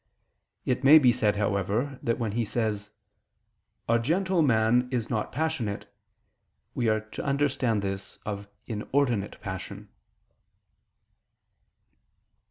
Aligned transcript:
It 0.65 0.83
may 0.83 0.97
be 0.97 1.11
said, 1.11 1.35
however, 1.35 1.99
that 2.01 2.17
when 2.17 2.31
he 2.31 2.43
says 2.43 2.89
"a 3.87 3.99
gentle 3.99 4.41
man 4.41 4.87
is 4.89 5.11
not 5.11 5.31
passionate," 5.31 5.93
we 6.73 6.89
are 6.89 7.01
to 7.01 7.23
understand 7.23 7.83
this 7.83 8.17
of 8.25 8.47
inordinate 8.65 9.39
passion. 9.41 9.89